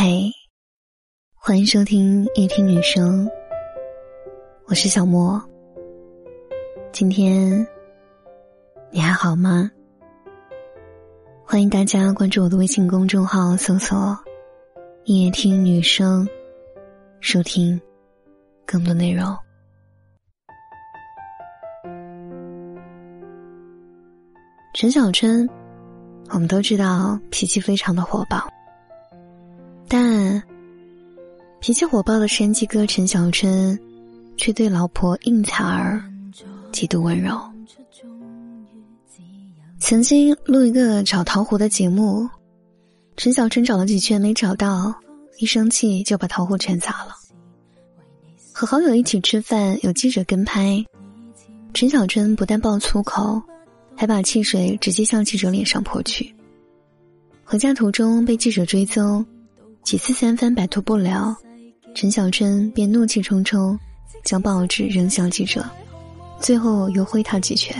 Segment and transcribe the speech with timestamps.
[0.00, 0.30] 嘿，
[1.34, 3.28] 欢迎收听夜听女生，
[4.66, 5.42] 我是小莫。
[6.92, 7.66] 今天
[8.92, 9.68] 你还好吗？
[11.44, 14.16] 欢迎大家关注我的微信公众号，搜索
[15.06, 16.24] “夜听女生”，
[17.18, 17.80] 收听
[18.64, 19.36] 更多内容。
[24.74, 25.50] 陈小春，
[26.28, 28.48] 我们都知道脾气非常的火爆，
[29.88, 30.42] 但
[31.60, 33.78] 脾气火爆的山鸡哥陈小春，
[34.36, 36.02] 却对老婆应采儿
[36.70, 37.40] 极度温柔。
[39.78, 42.28] 曾经录一个找桃核的节目，
[43.16, 44.94] 陈小春找了几圈没找到，
[45.38, 47.16] 一生气就把桃核全砸了。
[48.52, 50.84] 和好友一起吃饭，有记者跟拍，
[51.72, 53.42] 陈小春不但爆粗口。
[54.00, 56.32] 还把汽水直接向记者脸上泼去。
[57.42, 59.26] 回家途中被记者追踪，
[59.88, 61.34] 几次三番摆脱不了，
[61.94, 63.74] 陈小春便怒气冲冲，
[64.22, 65.64] 将报纸扔向记者，
[66.38, 67.74] 最后又挥他几拳，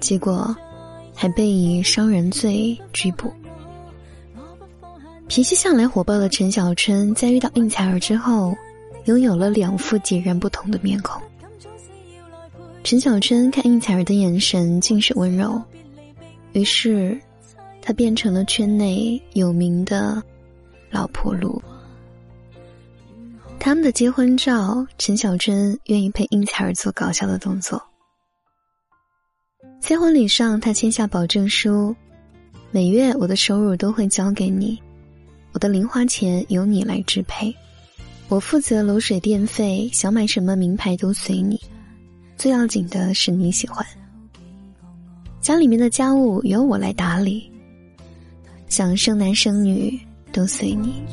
[0.00, 0.52] 结果
[1.14, 3.32] 还被以伤人罪拘捕。
[5.28, 8.52] 脾气向来火爆的陈小春，在遇到应采儿之后，
[9.04, 11.22] 拥有了两副截然不同的面孔。
[12.82, 15.62] 陈小春看应采儿的眼神尽是温柔，
[16.50, 17.16] 于是，
[17.80, 20.20] 他变成了圈内有名的
[20.90, 21.60] “老婆路”。
[23.60, 27.82] 他们的结婚照，陈小春愿意陪应采儿做搞笑的动作。
[29.80, 31.94] 在婚礼上，他签下保证书，
[32.70, 34.80] 每月我的收入都会交给你，
[35.52, 37.54] 我的零花钱由你来支配，
[38.28, 41.60] 我负责楼水电费，想买什么名牌都随你。
[42.36, 43.84] 最要紧的是你喜欢，
[45.40, 47.50] 家里面的家务由我来打理，
[48.68, 49.98] 想生男生女
[50.32, 51.04] 都随你。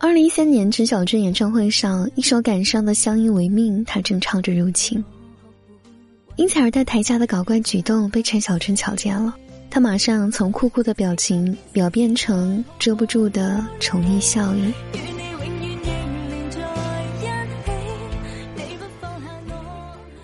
[0.00, 5.04] 二零一三年陈小春演唱会上，一首感伤的《相依为命》，他正唱着入情。
[6.36, 9.34] 因采儿在台下的搞怪举动被陈小春瞧见了。
[9.70, 14.72] 他马上从酷酷的表情表变成遮不住的宠溺笑意。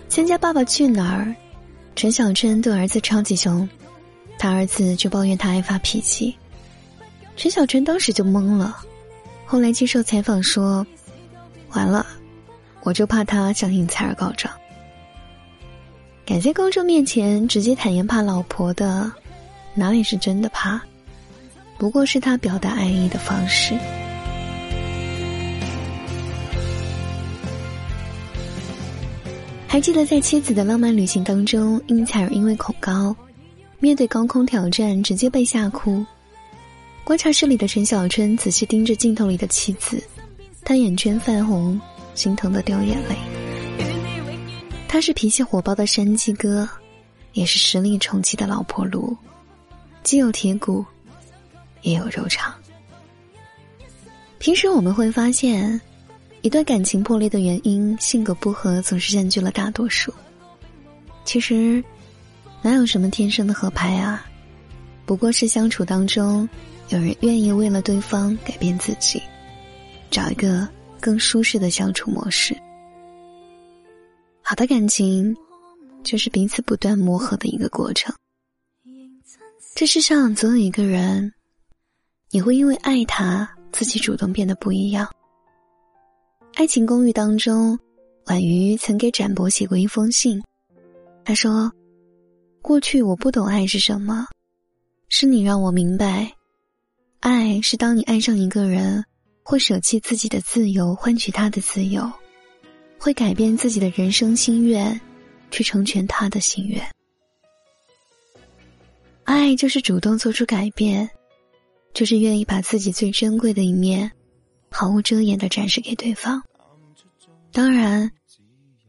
[0.07, 1.25] 参加《爸爸去哪儿》，
[1.95, 3.67] 陈小春对儿子超级凶，
[4.37, 6.35] 他儿子就抱怨他爱发脾气，
[7.37, 8.77] 陈小春当时就懵了。
[9.45, 10.85] 后来接受采访说
[11.71, 12.05] ：“完了，
[12.83, 14.53] 我就怕他向应采儿告状。”
[16.25, 19.09] 敢在公众面前直接坦言怕老婆的。
[19.73, 20.81] 哪里是真的怕，
[21.77, 23.73] 不过是他表达爱意的方式。
[29.75, 33.13] 还记得在妻子的浪漫旅行当中，应采儿因为恐高，
[33.79, 36.01] 面对高空挑战直接被吓哭。
[37.03, 40.01] 观察室里的陈小春仔细盯着镜头里的妻子，
[40.63, 41.77] 他眼圈泛红，
[42.13, 43.17] 心疼的掉眼泪。
[44.87, 46.65] 他是脾气火爆的山鸡哥，
[47.33, 49.13] 也是实力宠妻的老婆卢。
[50.03, 50.85] 既有铁骨，
[51.81, 52.55] 也有柔肠。
[54.39, 55.81] 平时我们会发现，
[56.45, 60.13] 一段感情破裂的原因，性格不合总是占据了大多数。
[61.23, 61.83] 其实，
[62.61, 64.23] 哪有什么天生的合拍啊？
[65.07, 66.47] 不过是相处当中，
[66.89, 69.19] 有人愿意为了对方改变自己，
[70.11, 70.69] 找一个
[70.99, 72.55] 更舒适的相处模式。
[74.43, 75.35] 好的感情，
[76.03, 78.13] 就是彼此不断磨合的一个过程。
[79.73, 81.33] 这世上总有一个人，
[82.29, 85.07] 你会因为爱他，自己主动变得不一样。
[86.55, 87.77] 《爱情公寓》当中，
[88.27, 90.41] 婉瑜曾给展博写过一封信，
[91.25, 91.69] 他说
[92.63, 94.25] ：“过去我不懂爱是什么，
[95.09, 96.31] 是你让我明白，
[97.19, 99.03] 爱是当你爱上一个人，
[99.43, 102.09] 会舍弃自己的自由换取他的自由，
[102.97, 104.99] 会改变自己的人生心愿，
[105.51, 106.81] 去成全他的心愿。”
[109.25, 111.09] 爱就是主动做出改变，
[111.93, 114.09] 就是愿意把自己最珍贵的一面，
[114.77, 116.43] 毫无遮掩的展示给对方。
[117.53, 118.11] 当然，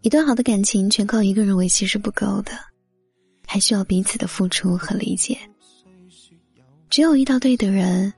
[0.00, 2.50] 一段好的感情全靠一个人维系是不够的，
[3.47, 5.38] 还需要彼此的付出和理解。
[6.91, 8.12] 只有遇到对的人，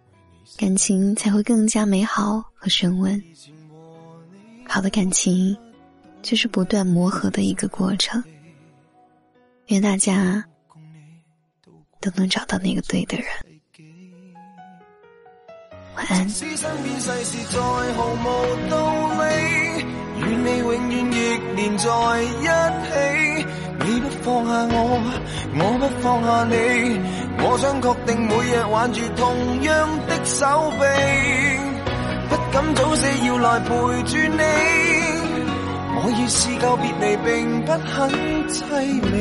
[0.56, 3.22] 感情才会更加美好和升温。
[4.66, 5.54] 好的感情，
[6.22, 8.24] 就是不断磨合的一个过程。
[9.66, 10.42] 愿大家。
[12.00, 13.26] 都能找到那个对的人。
[15.98, 16.14] 晚安。
[20.20, 21.16] 愿你永远亦
[21.56, 21.88] 连在
[22.22, 22.46] 一
[22.86, 23.46] 起。
[23.80, 24.76] 你不放下我，
[25.54, 26.54] 我不放下你，
[27.38, 30.80] 我想确定每日挽住同样的手臂，
[32.28, 33.68] 不敢早死要来陪
[34.04, 34.42] 住你。
[36.00, 37.26] 我已试够别离，并
[37.64, 38.10] 不很
[38.48, 38.56] 凄
[39.10, 39.16] 美，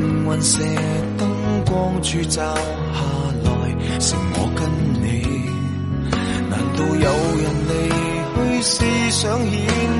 [0.00, 0.64] 命运射
[1.18, 1.28] 灯
[1.66, 3.00] 光柱照下
[3.44, 3.48] 来，
[4.00, 4.58] 剩我跟
[5.02, 5.06] 你。
[6.48, 7.70] 难道有人离
[8.34, 8.72] 去，思
[9.10, 9.54] 想显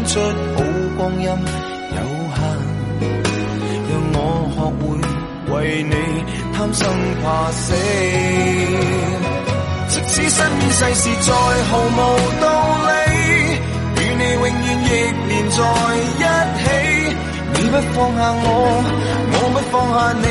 [0.07, 0.11] 出
[0.57, 0.59] 好
[0.97, 1.99] 光阴有
[2.35, 2.39] 限？
[3.91, 4.17] 让我
[4.55, 4.83] 学会
[5.53, 5.95] 为你
[6.55, 6.81] 贪生
[7.23, 7.63] 怕死。
[9.89, 11.29] 即使身边世事再
[11.69, 11.99] 毫无
[12.41, 12.45] 道
[12.87, 12.89] 理，
[13.97, 14.49] 与你永远
[14.83, 14.89] 亦
[15.29, 15.59] 连在
[16.01, 16.23] 一
[16.65, 16.70] 起。
[17.71, 18.43] 你不放下我，
[19.33, 20.27] 我不放下你，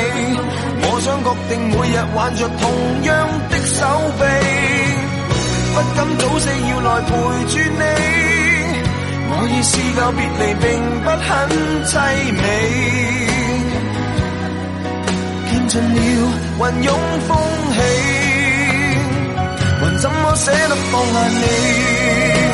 [0.84, 2.62] 我想确定每日挽着同
[3.04, 3.08] 样
[3.48, 3.80] 的手
[4.20, 4.22] 臂，
[5.72, 7.08] 不敢早死要来陪
[7.48, 7.82] 住你。
[9.32, 10.68] 我已试够别离，并
[11.00, 11.24] 不很
[11.86, 11.90] 凄
[12.36, 12.42] 美，
[15.50, 15.96] 见尽了
[16.60, 16.88] 云涌
[17.26, 17.28] 风
[17.72, 17.80] 起。
[19.80, 22.49] 还怎么舍得放下你？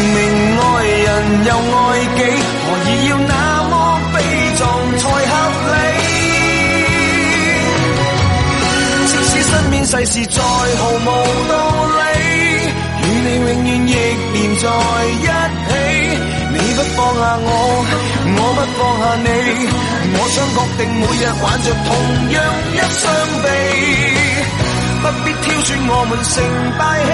[0.00, 0.16] 明明
[0.58, 1.08] 爱人
[1.44, 1.78] 又爱
[2.16, 2.18] 己，
[2.64, 3.34] 何以要那
[3.68, 3.72] 么
[4.14, 4.16] 悲
[4.56, 4.60] 壮
[4.96, 5.32] 才合
[5.68, 5.76] 理？
[9.06, 11.06] 即使身边世事再毫无
[11.48, 11.52] 道
[11.98, 12.00] 理，
[13.02, 13.90] 与你永远亦
[14.32, 14.64] 连在
[15.20, 15.28] 一
[15.68, 15.70] 起。
[16.52, 17.46] 你不放下我，
[18.36, 19.28] 我不放下你。
[20.12, 21.88] 我想确定每日挽着同
[22.32, 22.34] 样
[22.72, 23.02] 一双
[23.42, 23.46] 臂，
[25.02, 26.32] 不必挑选我们成
[26.78, 27.08] 败戏。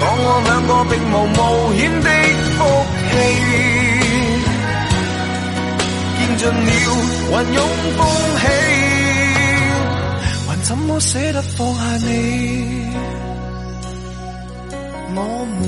[0.00, 1.38] 当我两个并无冒
[1.76, 2.08] 险的
[2.56, 2.58] 福
[3.10, 3.12] 气，
[6.16, 6.78] 见尽了
[7.30, 7.58] 云涌
[7.96, 7.98] 风
[8.40, 8.42] 起，
[10.48, 12.08] 还怎么舍得放下你？
[15.14, 15.18] 我
[15.58, 15.60] 们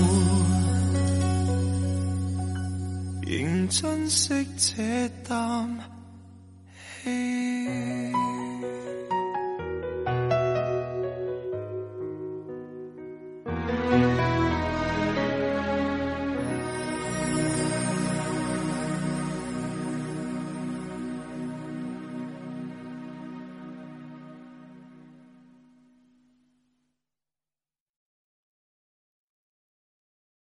[3.27, 3.33] 仍。
[3.69, 5.79] 珍惜这啖
[7.03, 7.52] 气。